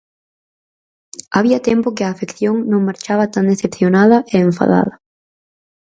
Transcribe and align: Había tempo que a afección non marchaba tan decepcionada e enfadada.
Había 1.37 1.59
tempo 1.69 1.93
que 1.95 2.03
a 2.05 2.11
afección 2.13 2.55
non 2.71 2.85
marchaba 2.87 3.25
tan 3.33 3.45
decepcionada 3.51 4.17
e 4.33 4.35
enfadada. 4.47 4.95